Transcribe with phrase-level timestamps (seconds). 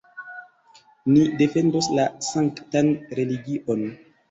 [1.11, 3.89] Ni defendos la sanktan religion!